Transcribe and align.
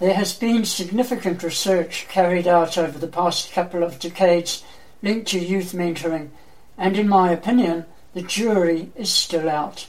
There 0.00 0.14
has 0.14 0.32
been 0.32 0.64
significant 0.64 1.42
research 1.42 2.06
carried 2.08 2.48
out 2.48 2.78
over 2.78 2.98
the 2.98 3.06
past 3.06 3.52
couple 3.52 3.82
of 3.82 3.98
decades 3.98 4.64
linked 5.02 5.28
to 5.28 5.38
youth 5.38 5.72
mentoring, 5.74 6.30
and 6.78 6.96
in 6.96 7.06
my 7.06 7.30
opinion, 7.30 7.84
the 8.14 8.22
jury 8.22 8.90
is 8.96 9.12
still 9.12 9.46
out. 9.46 9.88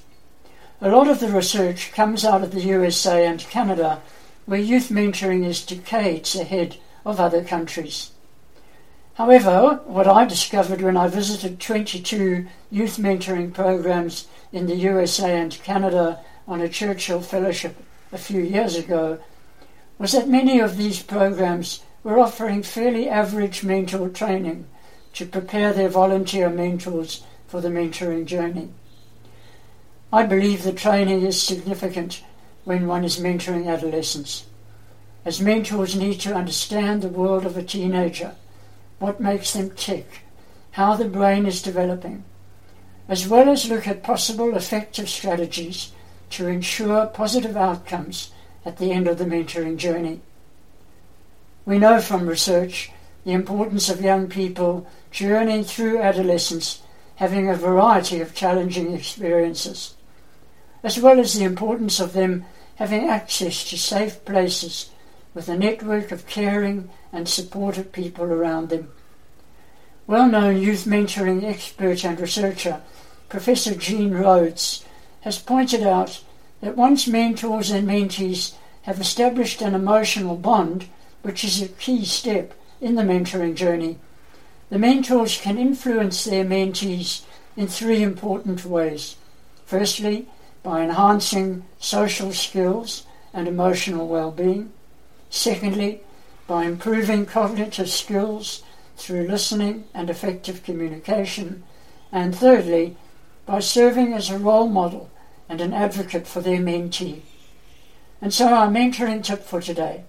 A 0.82 0.90
lot 0.90 1.08
of 1.08 1.22
the 1.22 1.30
research 1.30 1.94
comes 1.94 2.26
out 2.26 2.44
of 2.44 2.52
the 2.52 2.60
USA 2.60 3.26
and 3.26 3.40
Canada, 3.40 4.02
where 4.46 4.60
youth 4.60 4.90
mentoring 4.90 5.46
is 5.46 5.66
decades 5.66 6.36
ahead 6.36 6.76
of 7.06 7.22
other 7.22 7.42
countries. 7.42 8.12
However, 9.14 9.80
what 9.86 10.10
I 10.10 10.26
discovered 10.26 10.82
when 10.82 10.98
I 10.98 11.08
visited 11.08 11.62
22 11.62 12.48
youth 12.70 12.98
mentoring 12.98 13.54
programs 13.54 14.28
in 14.52 14.68
the 14.68 14.76
USA 14.76 15.40
and 15.40 15.58
Canada 15.64 16.20
on 16.50 16.60
a 16.60 16.68
Churchill 16.68 17.22
Fellowship 17.22 17.78
a 18.12 18.18
few 18.18 18.42
years 18.42 18.76
ago 18.76 19.18
was 20.02 20.14
that 20.14 20.28
many 20.28 20.60
of 20.60 20.78
these 20.78 21.04
programs 21.04 21.84
were 22.04 22.18
offering 22.18 22.64
fairly 22.64 23.08
average 23.08 23.64
mentor 23.64 24.10
training 24.10 24.66
to 25.14 25.28
prepare 25.28 25.72
their 25.74 25.90
volunteer 25.90 26.50
mentors 26.50 27.24
for 27.46 27.62
the 27.62 27.70
mentoring 27.70 28.26
journey. 28.26 28.68
I 30.12 30.24
believe 30.24 30.64
the 30.64 30.74
training 30.74 31.22
is 31.22 31.40
significant 31.40 32.24
when 32.64 32.88
one 32.88 33.04
is 33.04 33.20
mentoring 33.20 33.68
adolescents, 33.68 34.48
as 35.24 35.40
mentors 35.40 35.96
need 35.96 36.20
to 36.22 36.34
understand 36.34 37.04
the 37.04 37.08
world 37.08 37.46
of 37.46 37.56
a 37.56 37.62
teenager, 37.62 38.34
what 38.98 39.20
makes 39.20 39.54
them 39.54 39.70
tick, 39.70 40.22
how 40.72 40.96
the 40.96 41.06
brain 41.06 41.46
is 41.46 41.62
developing, 41.62 42.24
as 43.08 43.28
well 43.28 43.48
as 43.48 43.70
look 43.70 43.88
at 43.88 44.02
possible 44.02 44.56
effective 44.56 45.08
strategies 45.08 45.92
to 46.32 46.48
ensure 46.48 47.06
positive 47.06 47.56
outcomes 47.56 48.32
at 48.66 48.78
the 48.78 48.92
end 48.92 49.08
of 49.08 49.18
the 49.18 49.26
mentoring 49.26 49.78
journey. 49.78 50.22
We 51.66 51.80
know 51.80 52.02
from 52.02 52.28
research 52.28 52.92
the 53.24 53.32
importance 53.32 53.90
of 53.90 54.02
young 54.02 54.28
people 54.28 54.88
journeying 55.12 55.64
through 55.64 56.00
adolescence 56.00 56.82
having 57.16 57.50
a 57.50 57.56
variety 57.56 58.20
of 58.20 58.34
challenging 58.34 58.94
experiences, 58.94 59.96
as 60.84 61.00
well 61.00 61.20
as 61.20 61.34
the 61.34 61.46
importance 61.46 62.00
of 62.00 62.14
them 62.14 62.46
having 62.76 63.08
access 63.08 63.70
to 63.70 63.78
safe 63.78 64.26
places 64.26 64.90
with 65.34 65.48
a 65.48 65.58
network 65.58 66.12
of 66.12 66.26
caring 66.26 66.90
and 67.14 67.30
supportive 67.30 67.92
people 67.92 68.26
around 68.26 68.70
them. 68.70 68.92
Well 70.08 70.28
known 70.28 70.58
youth 70.58 70.86
mentoring 70.86 71.44
expert 71.44 72.04
and 72.04 72.20
researcher, 72.20 72.82
Professor 73.30 73.76
Jean 73.76 74.12
Rhodes, 74.12 74.84
has 75.22 75.38
pointed 75.38 75.84
out 75.84 76.24
that 76.62 76.78
once 76.78 77.08
mentors 77.08 77.72
and 77.72 77.88
mentees 77.88 78.54
have 78.84 79.00
established 79.00 79.62
an 79.62 79.76
emotional 79.76 80.38
bond, 80.38 80.88
which 81.22 81.44
is 81.44 81.62
a 81.62 81.68
key 81.68 82.06
step 82.06 82.54
in 82.80 82.96
the 82.96 83.04
mentoring 83.04 83.56
journey, 83.56 83.98
the 84.70 84.80
mentors 84.80 85.40
can 85.40 85.58
influence 85.58 86.24
their 86.24 86.46
mentees 86.46 87.24
in 87.58 87.68
three 87.68 88.02
important 88.02 88.66
ways. 88.66 89.18
Firstly, 89.66 90.28
by 90.64 90.82
enhancing 90.82 91.66
social 91.80 92.32
skills 92.32 93.06
and 93.34 93.48
emotional 93.48 94.08
well-being. 94.08 94.72
Secondly, 95.30 96.02
by 96.48 96.66
improving 96.66 97.26
cognitive 97.26 97.90
skills 97.90 98.64
through 98.98 99.28
listening 99.28 99.86
and 99.94 100.10
effective 100.10 100.64
communication. 100.64 101.64
And 102.12 102.36
thirdly, 102.36 102.98
by 103.46 103.60
serving 103.60 104.14
as 104.14 104.30
a 104.30 104.38
role 104.38 104.68
model 104.68 105.11
and 105.52 105.60
an 105.60 105.74
advocate 105.74 106.26
for 106.26 106.40
their 106.40 106.60
mentee. 106.60 107.20
And 108.22 108.34
so, 108.34 108.48
our 108.48 108.70
mentoring 108.70 109.22
tip 109.22 109.44
for 109.44 109.60
today 109.60 110.06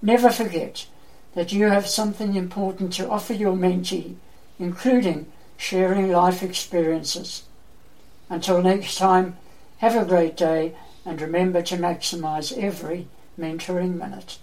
never 0.00 0.30
forget 0.30 0.86
that 1.34 1.52
you 1.52 1.66
have 1.66 1.86
something 1.86 2.34
important 2.34 2.94
to 2.94 3.10
offer 3.10 3.34
your 3.34 3.54
mentee, 3.54 4.14
including 4.58 5.30
sharing 5.58 6.10
life 6.10 6.42
experiences. 6.42 7.42
Until 8.30 8.62
next 8.62 8.96
time, 8.96 9.36
have 9.78 9.94
a 9.94 10.06
great 10.06 10.34
day 10.34 10.74
and 11.04 11.20
remember 11.20 11.60
to 11.60 11.76
maximize 11.76 12.56
every 12.56 13.06
mentoring 13.38 13.98
minute. 13.98 14.38